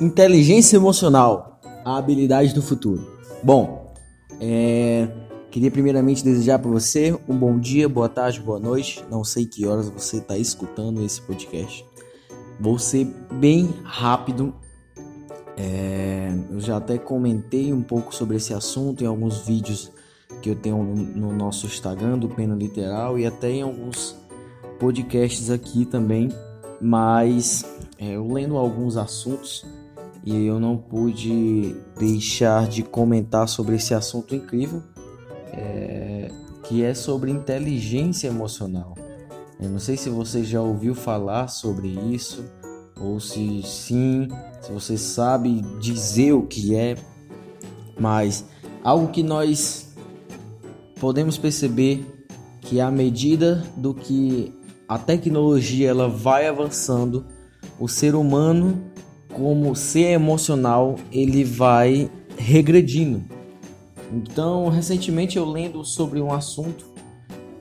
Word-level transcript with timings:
Inteligência 0.00 0.78
emocional, 0.78 1.60
a 1.84 1.98
habilidade 1.98 2.54
do 2.54 2.62
futuro. 2.62 3.06
Bom, 3.42 3.92
é, 4.40 5.06
queria 5.50 5.70
primeiramente 5.70 6.24
desejar 6.24 6.58
para 6.58 6.70
você 6.70 7.14
um 7.28 7.36
bom 7.36 7.58
dia, 7.58 7.86
boa 7.86 8.08
tarde, 8.08 8.40
boa 8.40 8.58
noite. 8.58 9.04
Não 9.10 9.22
sei 9.22 9.44
que 9.44 9.66
horas 9.66 9.90
você 9.90 10.16
está 10.16 10.38
escutando 10.38 11.02
esse 11.04 11.20
podcast. 11.20 11.84
Vou 12.58 12.78
ser 12.78 13.14
bem 13.30 13.74
rápido. 13.84 14.54
É, 15.54 16.32
eu 16.50 16.60
já 16.60 16.78
até 16.78 16.96
comentei 16.96 17.70
um 17.70 17.82
pouco 17.82 18.14
sobre 18.14 18.38
esse 18.38 18.54
assunto 18.54 19.04
em 19.04 19.06
alguns 19.06 19.40
vídeos 19.40 19.92
que 20.40 20.48
eu 20.48 20.56
tenho 20.56 20.82
no 20.82 21.30
nosso 21.30 21.66
Instagram 21.66 22.16
do 22.16 22.26
Pena 22.26 22.54
Literal 22.54 23.18
e 23.18 23.26
até 23.26 23.50
em 23.50 23.60
alguns 23.60 24.16
podcasts 24.78 25.50
aqui 25.50 25.84
também. 25.84 26.30
Mas 26.80 27.66
é, 27.98 28.12
eu 28.12 28.26
lendo 28.32 28.56
alguns 28.56 28.96
assuntos 28.96 29.66
e 30.24 30.46
eu 30.46 30.60
não 30.60 30.76
pude 30.76 31.74
deixar 31.98 32.68
de 32.68 32.82
comentar 32.82 33.48
sobre 33.48 33.76
esse 33.76 33.94
assunto 33.94 34.34
incrível 34.34 34.82
é, 35.52 36.30
que 36.64 36.84
é 36.84 36.94
sobre 36.94 37.30
inteligência 37.30 38.28
emocional. 38.28 38.94
Eu 39.60 39.68
não 39.68 39.78
sei 39.78 39.96
se 39.96 40.08
você 40.08 40.44
já 40.44 40.60
ouviu 40.60 40.94
falar 40.94 41.48
sobre 41.48 41.88
isso 41.88 42.44
ou 42.98 43.18
se 43.18 43.62
sim, 43.62 44.28
se 44.60 44.70
você 44.72 44.96
sabe 44.96 45.62
dizer 45.80 46.32
o 46.32 46.42
que 46.42 46.74
é, 46.74 46.96
mas 47.98 48.44
algo 48.84 49.08
que 49.08 49.22
nós 49.22 49.94
podemos 50.98 51.38
perceber 51.38 52.06
que 52.60 52.80
à 52.80 52.90
medida 52.90 53.64
do 53.76 53.94
que 53.94 54.52
a 54.86 54.98
tecnologia 54.98 55.88
ela 55.88 56.08
vai 56.08 56.46
avançando, 56.46 57.24
o 57.78 57.88
ser 57.88 58.14
humano 58.14 58.89
como 59.32 59.74
ser 59.74 60.12
emocional 60.12 60.96
ele 61.12 61.44
vai 61.44 62.10
regredindo. 62.36 63.22
Então, 64.12 64.68
recentemente 64.68 65.36
eu 65.36 65.44
lendo 65.44 65.84
sobre 65.84 66.20
um 66.20 66.32
assunto 66.32 66.86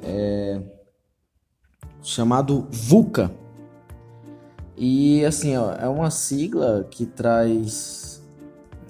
é, 0.03 0.59
chamado 2.01 2.67
VUCA. 2.71 3.31
E 4.75 5.23
assim, 5.25 5.55
ó, 5.57 5.73
é 5.73 5.87
uma 5.87 6.09
sigla 6.09 6.87
que 6.89 7.05
traz 7.05 8.23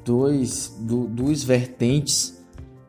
dois, 0.06 0.76
do, 0.80 1.08
duas 1.08 1.44
vertentes, 1.44 2.42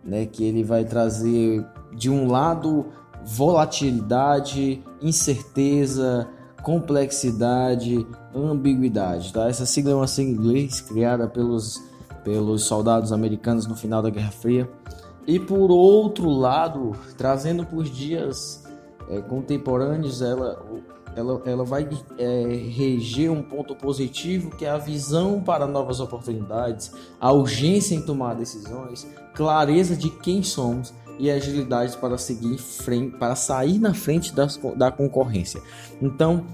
né, 0.05 0.27
que 0.27 0.45
ele 0.45 0.63
vai 0.63 0.85
trazer 0.85 1.67
de 1.97 2.09
um 2.09 2.29
lado 2.29 2.87
volatilidade, 3.25 4.83
incerteza, 5.03 6.29
complexidade, 6.63 8.07
ambiguidade. 8.35 9.33
Tá? 9.33 9.49
Essa 9.49 9.67
sigla 9.67 9.93
é 9.93 9.95
uma 9.95 10.07
sigla 10.07 10.33
em 10.33 10.35
inglês 10.35 10.81
criada 10.81 11.27
pelos, 11.29 11.83
pelos 12.25 12.65
soldados 12.65 13.13
americanos 13.13 13.67
no 13.67 13.75
final 13.75 14.03
da 14.03 14.11
Guerra 14.11 14.31
Fria. 14.31 14.71
E 15.27 15.39
por 15.39 15.71
outro 15.71 16.29
lado, 16.29 16.93
trazendo 17.17 17.65
para 17.65 17.77
os 17.77 17.91
dias 17.91 18.65
é, 19.09 19.21
contemporâneos, 19.21 20.23
ela, 20.23 20.63
ela, 21.15 21.43
ela 21.45 21.65
vai 21.65 21.89
é, 22.19 22.45
reger 22.69 23.31
um 23.31 23.43
ponto 23.43 23.75
positivo 23.75 24.51
que 24.51 24.65
é 24.65 24.71
a 24.71 24.79
visão 24.79 25.41
para 25.41 25.67
novas 25.67 26.01
oportunidades, 26.01 26.93
a 27.21 27.33
urgência 27.33 27.95
em 27.95 28.03
tomar 28.03 28.35
decisões, 28.35 29.07
clareza 29.35 29.95
de 29.97 30.11
quem 30.11 30.43
somos 30.43 30.93
e 31.21 31.31
agilidade 31.31 31.97
para 31.99 32.17
seguir 32.17 32.57
frente, 32.57 33.17
para 33.19 33.37
sair 33.37 33.79
na 33.79 33.93
frente 33.93 34.35
das, 34.35 34.59
da 34.75 34.91
concorrência. 34.91 35.61
Então, 36.01 36.47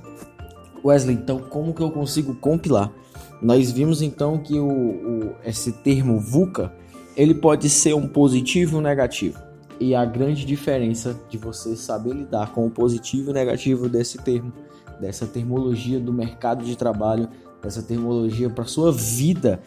Wesley, 0.84 1.14
então 1.14 1.39
como 1.39 1.73
que 1.73 1.81
eu 1.81 1.91
consigo 1.91 2.34
compilar? 2.34 2.92
Nós 3.41 3.70
vimos 3.70 4.03
então 4.03 4.39
que 4.39 4.58
o, 4.58 4.69
o, 4.69 5.34
esse 5.45 5.73
termo 5.73 6.19
VUCA 6.19 6.73
ele 7.17 7.34
pode 7.34 7.70
ser 7.70 7.95
um 7.95 8.08
positivo 8.08 8.77
ou 8.77 8.81
um 8.81 8.84
negativo. 8.84 9.39
E 9.78 9.95
a 9.95 10.05
grande 10.05 10.45
diferença 10.45 11.17
de 11.29 11.39
você 11.39 11.77
saber 11.77 12.13
lidar 12.13 12.52
com 12.52 12.67
o 12.67 12.70
positivo 12.70 13.29
e 13.29 13.30
o 13.30 13.35
negativo 13.35 13.89
desse 13.89 14.19
termo, 14.19 14.52
dessa 15.01 15.27
termologia 15.27 16.01
do 16.01 16.13
mercado 16.13 16.64
de 16.64 16.77
trabalho, 16.77 17.29
dessa 17.63 17.83
termologia 17.83 18.51
para 18.51 18.64
sua 18.64 18.90
vida, 18.90 19.61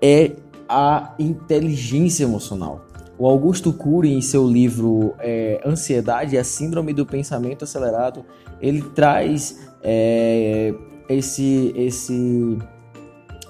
é 0.00 0.36
a 0.68 1.14
inteligência 1.18 2.24
emocional. 2.24 2.85
O 3.18 3.26
Augusto 3.26 3.72
Cury, 3.72 4.12
em 4.12 4.20
seu 4.20 4.46
livro 4.46 5.14
é, 5.18 5.60
Ansiedade 5.64 6.36
a 6.36 6.44
Síndrome 6.44 6.92
do 6.92 7.06
Pensamento 7.06 7.64
Acelerado, 7.64 8.24
ele 8.60 8.82
traz 8.82 9.70
é, 9.82 10.74
esse, 11.08 11.72
esse, 11.74 12.58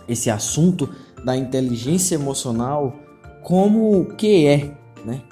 esse 0.09 0.31
assunto 0.31 0.89
da 1.25 1.37
inteligência 1.37 2.15
emocional 2.15 2.95
como 3.43 4.01
o 4.01 4.05
que 4.07 4.47
é, 4.47 4.73
né? 5.05 5.23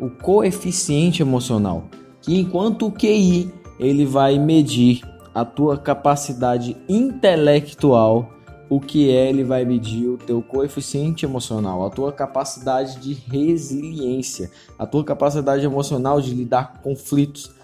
o 0.00 0.10
coeficiente 0.10 1.22
emocional, 1.22 1.84
que 2.20 2.38
enquanto 2.38 2.86
o 2.86 2.92
QI 2.92 3.52
ele 3.78 4.04
vai 4.04 4.38
medir 4.38 5.02
a 5.34 5.44
tua 5.44 5.76
capacidade 5.76 6.76
intelectual 6.88 8.35
o 8.68 8.80
que 8.80 9.10
é, 9.10 9.28
ele 9.28 9.44
vai 9.44 9.64
medir 9.64 10.08
o 10.08 10.18
teu 10.18 10.42
coeficiente 10.42 11.24
emocional, 11.24 11.84
a 11.86 11.90
tua 11.90 12.12
capacidade 12.12 12.98
de 12.98 13.12
resiliência, 13.12 14.50
a 14.78 14.86
tua 14.86 15.04
capacidade 15.04 15.64
emocional 15.64 16.20
de 16.20 16.34
lidar 16.34 16.74
com 16.82 16.90
conflitos, 16.90 17.54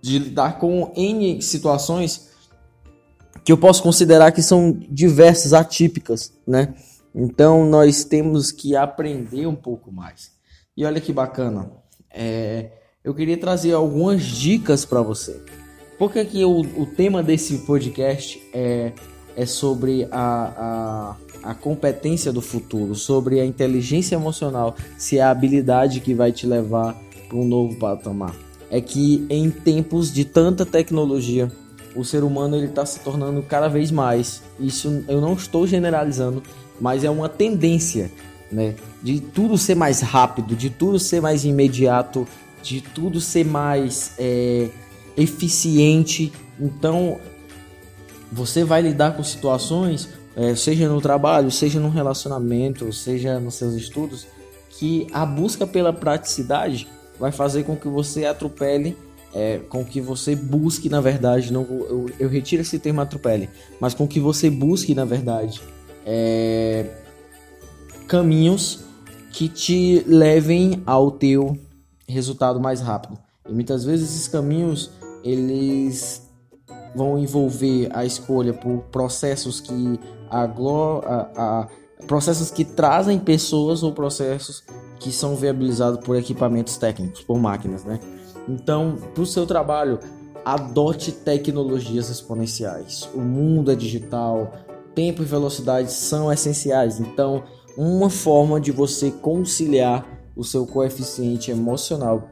de 0.00 0.18
lidar 0.18 0.58
com 0.58 0.92
N 0.94 1.40
situações 1.40 2.28
que 3.44 3.52
eu 3.52 3.56
posso 3.56 3.82
considerar 3.82 4.32
que 4.32 4.42
são 4.42 4.78
diversas, 4.90 5.54
atípicas, 5.54 6.32
né? 6.46 6.74
Então 7.14 7.64
nós 7.64 8.04
temos 8.04 8.52
que 8.52 8.76
aprender 8.76 9.46
um 9.46 9.54
pouco 9.54 9.90
mais. 9.90 10.32
E 10.76 10.84
olha 10.84 11.00
que 11.00 11.12
bacana, 11.12 11.70
é, 12.10 12.72
eu 13.02 13.14
queria 13.14 13.38
trazer 13.38 13.72
algumas 13.72 14.22
dicas 14.22 14.84
para 14.84 15.00
você. 15.00 15.42
Porque 15.98 16.24
que 16.24 16.44
o, 16.44 16.60
o 16.60 16.86
tema 16.86 17.22
desse 17.22 17.58
podcast 17.58 18.40
é 18.52 18.92
é 19.38 19.46
sobre 19.46 20.08
a, 20.10 21.14
a, 21.44 21.50
a 21.50 21.54
competência 21.54 22.32
do 22.32 22.40
futuro, 22.40 22.96
sobre 22.96 23.38
a 23.38 23.46
inteligência 23.46 24.16
emocional, 24.16 24.74
se 24.98 25.18
é 25.18 25.22
a 25.22 25.30
habilidade 25.30 26.00
que 26.00 26.12
vai 26.12 26.32
te 26.32 26.44
levar 26.44 27.00
para 27.28 27.38
um 27.38 27.46
novo 27.46 27.76
patamar. 27.76 28.34
É 28.68 28.80
que 28.80 29.24
em 29.30 29.48
tempos 29.48 30.12
de 30.12 30.24
tanta 30.24 30.66
tecnologia, 30.66 31.52
o 31.94 32.04
ser 32.04 32.24
humano 32.24 32.56
ele 32.56 32.66
está 32.66 32.84
se 32.84 32.98
tornando 32.98 33.40
cada 33.40 33.68
vez 33.68 33.92
mais. 33.92 34.42
Isso 34.58 35.04
eu 35.06 35.20
não 35.20 35.34
estou 35.34 35.68
generalizando, 35.68 36.42
mas 36.80 37.04
é 37.04 37.10
uma 37.10 37.28
tendência, 37.28 38.10
né? 38.50 38.74
De 39.00 39.20
tudo 39.20 39.56
ser 39.56 39.76
mais 39.76 40.00
rápido, 40.00 40.56
de 40.56 40.68
tudo 40.68 40.98
ser 40.98 41.22
mais 41.22 41.44
imediato, 41.44 42.26
de 42.60 42.80
tudo 42.80 43.20
ser 43.20 43.44
mais 43.44 44.14
é, 44.18 44.68
eficiente. 45.16 46.32
Então 46.60 47.20
você 48.30 48.64
vai 48.64 48.82
lidar 48.82 49.16
com 49.16 49.22
situações, 49.22 50.08
é, 50.36 50.54
seja 50.54 50.88
no 50.88 51.00
trabalho, 51.00 51.50
seja 51.50 51.80
no 51.80 51.88
relacionamento, 51.88 52.92
seja 52.92 53.40
nos 53.40 53.54
seus 53.54 53.74
estudos, 53.74 54.26
que 54.70 55.06
a 55.12 55.26
busca 55.26 55.66
pela 55.66 55.92
praticidade 55.92 56.86
vai 57.18 57.32
fazer 57.32 57.64
com 57.64 57.76
que 57.76 57.88
você 57.88 58.24
atropele, 58.24 58.96
é, 59.34 59.58
com 59.68 59.84
que 59.84 60.00
você 60.00 60.36
busque, 60.36 60.88
na 60.88 61.00
verdade, 61.00 61.52
não, 61.52 61.62
eu, 61.62 62.06
eu 62.18 62.28
retiro 62.28 62.62
esse 62.62 62.78
termo 62.78 63.00
atropele, 63.00 63.50
mas 63.80 63.94
com 63.94 64.06
que 64.06 64.20
você 64.20 64.48
busque, 64.48 64.94
na 64.94 65.04
verdade, 65.04 65.60
é, 66.06 66.86
caminhos 68.06 68.80
que 69.32 69.48
te 69.48 70.02
levem 70.06 70.82
ao 70.86 71.10
teu 71.10 71.58
resultado 72.06 72.58
mais 72.60 72.80
rápido. 72.80 73.18
E 73.48 73.52
muitas 73.52 73.84
vezes 73.84 74.10
esses 74.10 74.28
caminhos 74.28 74.90
eles 75.24 76.27
vão 76.98 77.16
envolver 77.16 77.88
a 77.94 78.04
escolha 78.04 78.52
por 78.52 78.80
processos 78.90 79.60
que 79.60 80.00
a, 80.28 80.42
a, 80.42 80.50
a 81.36 81.68
processos 82.06 82.50
que 82.50 82.64
trazem 82.64 83.18
pessoas 83.18 83.82
ou 83.82 83.92
processos 83.92 84.64
que 84.98 85.12
são 85.12 85.36
viabilizados 85.36 86.04
por 86.04 86.16
equipamentos 86.16 86.76
técnicos, 86.76 87.22
por 87.22 87.38
máquinas, 87.38 87.84
né? 87.84 88.00
Então, 88.48 88.96
para 89.14 89.22
o 89.22 89.26
seu 89.26 89.46
trabalho, 89.46 90.00
adote 90.44 91.12
tecnologias 91.12 92.08
exponenciais. 92.08 93.08
O 93.14 93.20
mundo 93.20 93.70
é 93.70 93.76
digital, 93.76 94.52
tempo 94.94 95.22
e 95.22 95.24
velocidade 95.24 95.92
são 95.92 96.32
essenciais. 96.32 96.98
Então, 96.98 97.44
uma 97.76 98.10
forma 98.10 98.60
de 98.60 98.72
você 98.72 99.10
conciliar 99.10 100.04
o 100.34 100.42
seu 100.42 100.66
coeficiente 100.66 101.50
emocional 101.50 102.28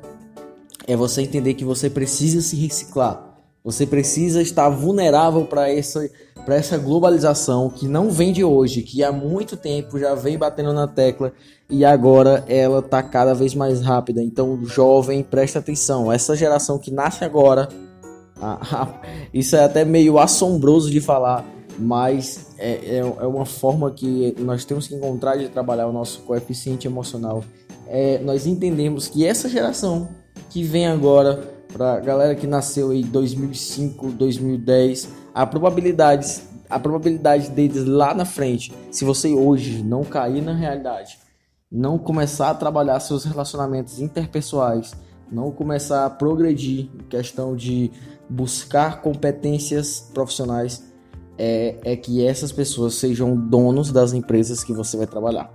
é 0.88 0.96
você 0.96 1.22
entender 1.22 1.54
que 1.54 1.64
você 1.64 1.88
precisa 1.88 2.40
se 2.40 2.56
reciclar. 2.56 3.35
Você 3.66 3.84
precisa 3.84 4.40
estar 4.40 4.68
vulnerável 4.68 5.44
para 5.44 5.68
essa, 5.68 6.08
essa 6.46 6.78
globalização 6.78 7.68
que 7.68 7.88
não 7.88 8.12
vem 8.12 8.32
de 8.32 8.44
hoje, 8.44 8.80
que 8.80 9.02
há 9.02 9.10
muito 9.10 9.56
tempo 9.56 9.98
já 9.98 10.14
vem 10.14 10.38
batendo 10.38 10.72
na 10.72 10.86
tecla 10.86 11.32
e 11.68 11.84
agora 11.84 12.44
ela 12.46 12.78
está 12.78 13.02
cada 13.02 13.34
vez 13.34 13.56
mais 13.56 13.80
rápida. 13.80 14.22
Então, 14.22 14.64
jovem, 14.64 15.20
presta 15.24 15.58
atenção. 15.58 16.12
Essa 16.12 16.36
geração 16.36 16.78
que 16.78 16.92
nasce 16.92 17.24
agora, 17.24 17.68
isso 19.34 19.56
é 19.56 19.64
até 19.64 19.84
meio 19.84 20.16
assombroso 20.20 20.88
de 20.88 21.00
falar, 21.00 21.44
mas 21.76 22.54
é, 22.58 22.70
é, 22.70 22.98
é, 22.98 23.26
uma 23.26 23.44
forma 23.44 23.90
que 23.90 24.32
nós 24.38 24.64
temos 24.64 24.86
que 24.86 24.94
encontrar 24.94 25.34
de 25.38 25.48
trabalhar 25.48 25.88
o 25.88 25.92
nosso 25.92 26.20
coeficiente 26.20 26.86
emocional. 26.86 27.42
É, 27.88 28.20
nós 28.20 28.46
entendemos 28.46 29.08
que 29.08 29.26
essa 29.26 29.48
geração 29.48 30.08
que 30.50 30.62
vem 30.62 30.86
agora, 30.86 31.55
para 31.76 32.00
galera 32.00 32.34
que 32.34 32.46
nasceu 32.46 32.90
em 32.90 33.02
2005, 33.02 34.12
2010, 34.12 35.10
a 35.34 35.46
probabilidade, 35.46 36.42
a 36.70 36.78
probabilidade 36.78 37.50
deles 37.50 37.84
lá 37.84 38.14
na 38.14 38.24
frente, 38.24 38.72
se 38.90 39.04
você 39.04 39.34
hoje 39.34 39.82
não 39.82 40.02
cair 40.02 40.40
na 40.40 40.54
realidade, 40.54 41.18
não 41.70 41.98
começar 41.98 42.48
a 42.48 42.54
trabalhar 42.54 42.98
seus 43.00 43.24
relacionamentos 43.24 44.00
interpessoais, 44.00 44.94
não 45.30 45.50
começar 45.50 46.06
a 46.06 46.10
progredir 46.10 46.88
em 46.94 47.04
questão 47.10 47.54
de 47.54 47.90
buscar 48.26 49.02
competências 49.02 50.00
profissionais, 50.14 50.82
é, 51.36 51.76
é 51.84 51.94
que 51.94 52.24
essas 52.24 52.52
pessoas 52.52 52.94
sejam 52.94 53.36
donos 53.36 53.92
das 53.92 54.14
empresas 54.14 54.64
que 54.64 54.72
você 54.72 54.96
vai 54.96 55.06
trabalhar. 55.06 55.52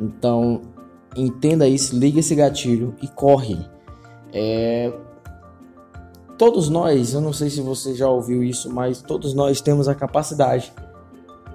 Então, 0.00 0.62
entenda 1.16 1.68
isso, 1.68 1.96
liga 1.96 2.18
esse 2.18 2.34
gatilho 2.34 2.96
e 3.00 3.06
corre. 3.06 3.56
É, 4.32 4.92
todos 6.38 6.68
nós, 6.68 7.14
eu 7.14 7.20
não 7.20 7.32
sei 7.32 7.50
se 7.50 7.60
você 7.60 7.94
já 7.94 8.08
ouviu 8.08 8.42
isso, 8.42 8.72
mas 8.72 9.00
todos 9.02 9.34
nós 9.34 9.60
temos 9.60 9.88
a 9.88 9.94
capacidade 9.94 10.72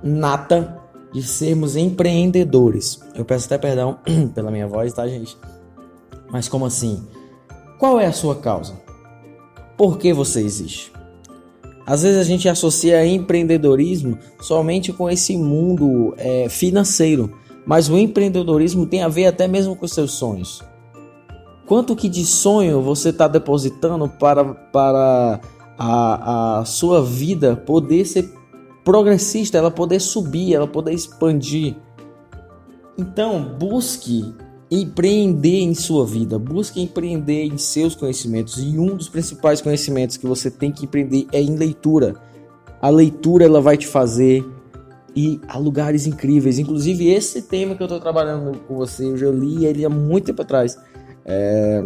nata 0.03 0.79
de 1.11 1.23
sermos 1.23 1.75
empreendedores. 1.75 2.99
Eu 3.15 3.25
peço 3.25 3.45
até 3.45 3.57
perdão 3.57 3.99
pela 4.33 4.51
minha 4.51 4.67
voz, 4.67 4.93
tá, 4.93 5.07
gente? 5.07 5.37
Mas 6.31 6.47
como 6.47 6.65
assim? 6.65 7.03
Qual 7.77 7.99
é 7.99 8.05
a 8.05 8.13
sua 8.13 8.35
causa? 8.35 8.73
Por 9.77 9.97
que 9.97 10.13
você 10.13 10.41
existe? 10.41 10.91
Às 11.85 12.03
vezes 12.03 12.19
a 12.19 12.23
gente 12.23 12.47
associa 12.47 13.05
empreendedorismo 13.05 14.17
somente 14.39 14.93
com 14.93 15.09
esse 15.09 15.35
mundo 15.35 16.13
é, 16.17 16.47
financeiro, 16.47 17.33
mas 17.65 17.89
o 17.89 17.97
empreendedorismo 17.97 18.85
tem 18.85 19.01
a 19.01 19.07
ver 19.07 19.25
até 19.25 19.47
mesmo 19.47 19.75
com 19.75 19.87
seus 19.87 20.11
sonhos. 20.11 20.61
Quanto 21.69 21.95
que 21.95 22.09
de 22.09 22.25
sonho 22.25 22.81
você 22.81 23.09
está 23.09 23.27
depositando 23.27 24.09
para, 24.09 24.43
para 24.43 25.39
a, 25.77 26.61
a 26.61 26.65
sua 26.65 26.99
vida 27.05 27.55
poder 27.55 28.05
ser 28.05 28.33
progressista, 28.83 29.59
ela 29.59 29.69
poder 29.69 29.99
subir, 29.99 30.55
ela 30.55 30.65
poder 30.65 30.93
expandir? 30.93 31.75
Então, 32.97 33.43
busque 33.43 34.33
empreender 34.71 35.59
em 35.59 35.75
sua 35.75 36.07
vida, 36.07 36.39
busque 36.39 36.81
empreender 36.81 37.43
em 37.43 37.59
seus 37.59 37.93
conhecimentos. 37.93 38.57
E 38.57 38.79
um 38.79 38.95
dos 38.95 39.07
principais 39.07 39.61
conhecimentos 39.61 40.17
que 40.17 40.25
você 40.25 40.49
tem 40.49 40.71
que 40.71 40.85
empreender 40.85 41.27
é 41.31 41.39
em 41.39 41.55
leitura. 41.55 42.15
A 42.81 42.89
leitura 42.89 43.45
ela 43.45 43.61
vai 43.61 43.77
te 43.77 43.85
fazer 43.85 44.43
ir 45.15 45.39
a 45.47 45.59
lugares 45.59 46.07
incríveis. 46.07 46.57
Inclusive 46.57 47.11
esse 47.11 47.43
tema 47.43 47.75
que 47.75 47.83
eu 47.83 47.85
estou 47.85 47.99
trabalhando 47.99 48.57
com 48.61 48.75
você, 48.75 49.05
eu 49.05 49.15
já 49.15 49.29
li 49.29 49.67
ele 49.67 49.85
há 49.85 49.89
muito 49.89 50.25
tempo 50.25 50.41
atrás, 50.41 50.75
é, 51.25 51.83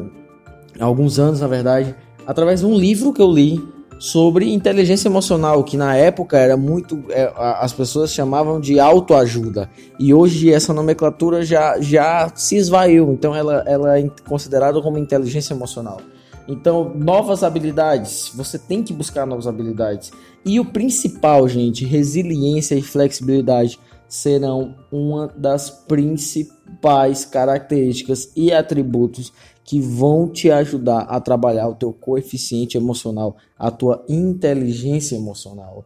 há 0.80 0.85
alguns 0.85 1.19
anos 1.19 1.41
na 1.41 1.47
verdade, 1.47 1.95
através 2.25 2.62
de 2.62 2.65
um 2.65 2.75
livro 2.75 3.13
que 3.13 3.21
eu 3.21 3.31
li 3.31 3.62
sobre 4.00 4.51
inteligência 4.51 5.07
emocional, 5.07 5.63
que 5.63 5.77
na 5.77 5.95
época 5.95 6.38
era 6.38 6.57
muito. 6.57 7.03
É, 7.09 7.31
as 7.38 7.71
pessoas 7.71 8.13
chamavam 8.13 8.59
de 8.59 8.80
autoajuda. 8.80 9.69
E 9.97 10.13
hoje 10.13 10.51
essa 10.51 10.74
nomenclatura 10.74 11.45
já, 11.45 11.80
já 11.80 12.30
se 12.35 12.57
esvaiu, 12.57 13.13
então 13.13 13.33
ela, 13.33 13.63
ela 13.65 13.97
é 13.97 14.09
considerada 14.27 14.81
como 14.81 14.97
inteligência 14.97 15.53
emocional. 15.53 16.01
Então, 16.47 16.91
novas 16.94 17.41
habilidades, 17.44 18.29
você 18.36 18.59
tem 18.59 18.83
que 18.83 18.91
buscar 18.91 19.25
novas 19.25 19.47
habilidades. 19.47 20.12
E 20.44 20.59
o 20.59 20.65
principal, 20.65 21.47
gente, 21.47 21.86
resiliência 21.86 22.75
e 22.75 22.81
flexibilidade 22.81 23.79
serão 24.13 24.75
uma 24.92 25.27
das 25.27 25.71
principais 25.71 27.25
características 27.25 28.31
e 28.36 28.54
atributos 28.54 29.33
que 29.63 29.80
vão 29.80 30.30
te 30.30 30.51
ajudar 30.51 31.00
a 31.00 31.19
trabalhar 31.19 31.68
o 31.68 31.74
teu 31.74 31.92
coeficiente 31.92 32.77
emocional, 32.77 33.36
a 33.57 33.71
tua 33.71 34.06
inteligência 34.07 35.15
emocional. 35.15 35.83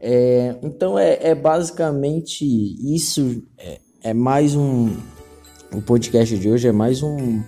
É, 0.00 0.56
então 0.62 0.98
é, 0.98 1.18
é, 1.20 1.34
basicamente 1.34 2.46
isso. 2.46 3.42
É, 3.58 3.78
é, 4.02 4.14
mais 4.14 4.54
um. 4.54 4.96
O 5.70 5.82
podcast 5.82 6.38
de 6.38 6.48
hoje 6.48 6.68
é 6.68 6.72
mais 6.72 7.02
um, 7.02 7.42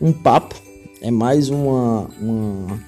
um 0.00 0.10
papo, 0.10 0.54
é 1.02 1.10
mais 1.10 1.50
uma, 1.50 2.08
uma. 2.18 2.80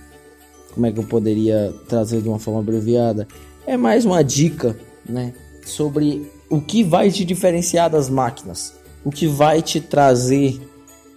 Como 0.72 0.86
é 0.86 0.92
que 0.92 1.00
eu 1.00 1.04
poderia 1.04 1.74
trazer 1.86 2.22
de 2.22 2.30
uma 2.30 2.38
forma 2.38 2.60
abreviada? 2.60 3.28
É 3.66 3.76
mais 3.76 4.06
uma 4.06 4.24
dica, 4.24 4.74
né? 5.06 5.34
Sobre 5.66 6.37
o 6.50 6.60
que 6.60 6.82
vai 6.82 7.10
te 7.10 7.24
diferenciar 7.24 7.90
das 7.90 8.08
máquinas, 8.08 8.74
o 9.04 9.10
que 9.10 9.26
vai 9.26 9.62
te 9.62 9.80
trazer 9.80 10.60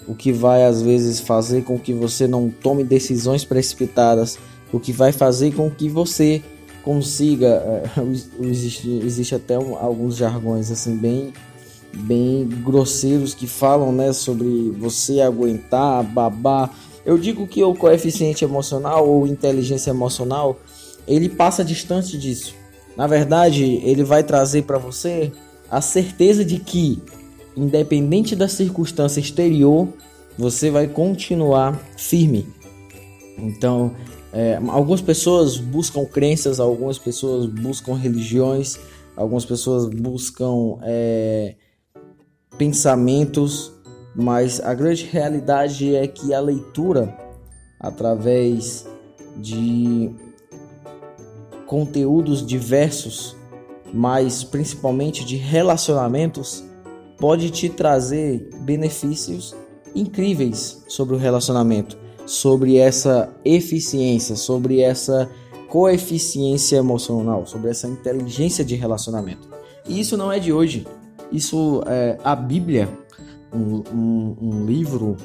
o 0.07 0.15
que 0.15 0.31
vai 0.31 0.63
às 0.63 0.81
vezes 0.81 1.19
fazer 1.19 1.63
com 1.63 1.77
que 1.77 1.93
você 1.93 2.27
não 2.27 2.49
tome 2.49 2.83
decisões 2.83 3.45
precipitadas, 3.45 4.37
o 4.71 4.79
que 4.79 4.91
vai 4.91 5.11
fazer 5.11 5.53
com 5.53 5.69
que 5.69 5.89
você 5.89 6.41
consiga. 6.83 7.61
É, 7.97 8.45
existe, 8.45 8.89
existe 9.03 9.35
até 9.35 9.57
um, 9.57 9.77
alguns 9.77 10.15
jargões 10.15 10.71
assim 10.71 10.95
bem 10.97 11.33
bem 11.93 12.47
grosseiros 12.47 13.33
que 13.33 13.45
falam 13.45 13.91
né, 13.91 14.13
sobre 14.13 14.71
você 14.79 15.19
aguentar, 15.19 16.03
babar. 16.03 16.73
Eu 17.05 17.17
digo 17.17 17.45
que 17.47 17.61
o 17.63 17.75
coeficiente 17.75 18.45
emocional 18.45 19.07
ou 19.07 19.27
inteligência 19.27 19.89
emocional 19.89 20.59
ele 21.05 21.27
passa 21.27 21.65
distante 21.65 22.17
disso. 22.17 22.55
Na 23.01 23.07
verdade, 23.07 23.81
ele 23.83 24.03
vai 24.03 24.21
trazer 24.23 24.61
para 24.61 24.77
você 24.77 25.31
a 25.71 25.81
certeza 25.81 26.45
de 26.45 26.59
que 26.59 27.01
independente 27.57 28.35
da 28.35 28.47
circunstância 28.47 29.19
exterior, 29.19 29.87
você 30.37 30.69
vai 30.69 30.87
continuar 30.87 31.81
firme. 31.97 32.45
Então, 33.39 33.95
é, 34.31 34.59
algumas 34.67 35.01
pessoas 35.01 35.57
buscam 35.57 36.05
crenças, 36.05 36.59
algumas 36.59 36.99
pessoas 36.99 37.47
buscam 37.47 37.95
religiões, 37.95 38.77
algumas 39.17 39.45
pessoas 39.45 39.89
buscam 39.89 40.77
é, 40.83 41.55
pensamentos, 42.55 43.73
mas 44.15 44.59
a 44.59 44.75
grande 44.75 45.05
realidade 45.05 45.95
é 45.95 46.05
que 46.05 46.35
a 46.35 46.39
leitura, 46.39 47.17
através 47.79 48.85
de 49.37 50.11
conteúdos 51.71 52.45
diversos, 52.45 53.33
mas 53.93 54.43
principalmente 54.43 55.23
de 55.23 55.37
relacionamentos, 55.37 56.61
pode 57.17 57.49
te 57.49 57.69
trazer 57.69 58.49
benefícios 58.59 59.55
incríveis 59.95 60.83
sobre 60.89 61.15
o 61.15 61.17
relacionamento, 61.17 61.97
sobre 62.25 62.75
essa 62.75 63.33
eficiência, 63.45 64.35
sobre 64.35 64.81
essa 64.81 65.29
coeficiência 65.69 66.75
emocional, 66.75 67.47
sobre 67.47 67.69
essa 67.69 67.87
inteligência 67.87 68.65
de 68.65 68.75
relacionamento. 68.75 69.47
E 69.87 69.97
isso 69.97 70.17
não 70.17 70.29
é 70.29 70.39
de 70.39 70.51
hoje. 70.51 70.85
Isso 71.31 71.83
é 71.85 72.17
a 72.21 72.35
Bíblia, 72.35 72.89
um, 73.53 73.81
um, 73.95 74.37
um 74.41 74.65
livro 74.65 75.15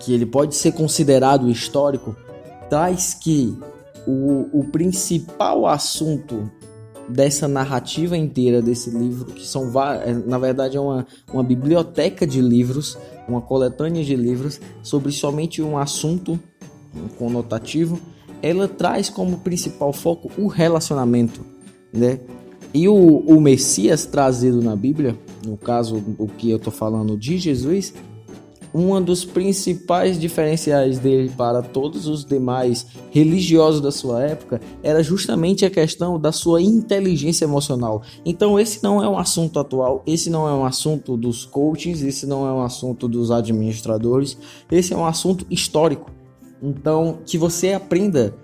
que 0.00 0.12
ele 0.12 0.26
pode 0.26 0.56
ser 0.56 0.72
considerado 0.72 1.48
histórico, 1.48 2.16
traz 2.68 3.14
que 3.14 3.56
o, 4.06 4.60
o 4.60 4.64
principal 4.64 5.66
assunto 5.66 6.50
dessa 7.08 7.46
narrativa 7.46 8.16
inteira 8.16 8.62
desse 8.62 8.90
livro, 8.90 9.26
que 9.26 9.46
são 9.46 9.70
é, 10.02 10.12
na 10.12 10.38
verdade 10.38 10.76
é 10.76 10.80
uma, 10.80 11.06
uma 11.32 11.42
biblioteca 11.42 12.26
de 12.26 12.40
livros, 12.40 12.96
uma 13.28 13.42
coletânea 13.42 14.02
de 14.02 14.16
livros 14.16 14.60
sobre 14.82 15.12
somente 15.12 15.60
um 15.60 15.76
assunto 15.76 16.38
um 16.96 17.08
conotativo, 17.08 17.98
ela 18.40 18.68
traz 18.68 19.10
como 19.10 19.38
principal 19.38 19.92
foco 19.92 20.30
o 20.38 20.46
relacionamento, 20.46 21.40
né? 21.92 22.20
E 22.72 22.88
o, 22.88 22.94
o 22.94 23.40
Messias 23.40 24.04
trazido 24.04 24.60
na 24.60 24.74
Bíblia, 24.74 25.16
no 25.46 25.56
caso 25.56 26.02
o 26.18 26.26
que 26.26 26.50
eu 26.50 26.56
estou 26.56 26.72
falando 26.72 27.16
de 27.16 27.38
Jesus, 27.38 27.94
um 28.74 29.00
dos 29.00 29.24
principais 29.24 30.18
diferenciais 30.18 30.98
dele 30.98 31.30
para 31.36 31.62
todos 31.62 32.08
os 32.08 32.24
demais 32.24 32.86
religiosos 33.12 33.80
da 33.80 33.92
sua 33.92 34.24
época 34.24 34.60
era 34.82 35.00
justamente 35.00 35.64
a 35.64 35.70
questão 35.70 36.18
da 36.18 36.32
sua 36.32 36.60
inteligência 36.60 37.44
emocional. 37.44 38.02
Então, 38.24 38.58
esse 38.58 38.82
não 38.82 39.00
é 39.00 39.08
um 39.08 39.16
assunto 39.16 39.60
atual, 39.60 40.02
esse 40.04 40.28
não 40.28 40.48
é 40.48 40.52
um 40.52 40.64
assunto 40.64 41.16
dos 41.16 41.44
coaches, 41.44 42.02
esse 42.02 42.26
não 42.26 42.48
é 42.48 42.52
um 42.52 42.62
assunto 42.62 43.06
dos 43.06 43.30
administradores, 43.30 44.36
esse 44.70 44.92
é 44.92 44.96
um 44.96 45.06
assunto 45.06 45.46
histórico. 45.48 46.10
Então, 46.60 47.18
que 47.24 47.38
você 47.38 47.72
aprenda 47.74 48.34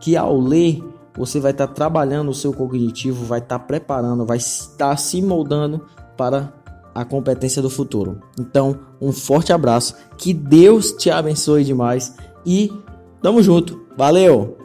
que 0.00 0.16
ao 0.16 0.40
ler 0.40 0.82
você 1.14 1.40
vai 1.40 1.50
estar 1.50 1.66
trabalhando 1.66 2.30
o 2.30 2.34
seu 2.34 2.52
cognitivo, 2.52 3.24
vai 3.24 3.40
estar 3.40 3.58
preparando, 3.58 4.24
vai 4.24 4.38
estar 4.38 4.96
se 4.96 5.20
moldando 5.20 5.84
para 6.16 6.52
a 7.00 7.04
competência 7.04 7.62
do 7.62 7.70
futuro. 7.70 8.20
Então, 8.38 8.78
um 9.00 9.12
forte 9.12 9.52
abraço, 9.52 9.94
que 10.16 10.34
Deus 10.34 10.92
te 10.92 11.10
abençoe 11.10 11.64
demais 11.64 12.14
e 12.44 12.72
tamo 13.22 13.42
junto. 13.42 13.86
Valeu! 13.96 14.57